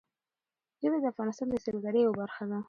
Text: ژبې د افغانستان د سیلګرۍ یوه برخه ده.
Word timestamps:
ژبې 0.81 0.97
د 1.01 1.05
افغانستان 1.13 1.47
د 1.49 1.55
سیلګرۍ 1.63 2.01
یوه 2.03 2.17
برخه 2.21 2.43
ده. 2.49 2.57